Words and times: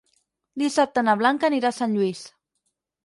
Dissabte 0.61 1.03
na 1.07 1.15
Blanca 1.19 1.47
anirà 1.49 1.73
a 1.73 1.77
Sant 1.81 1.95
Lluís. 1.99 2.27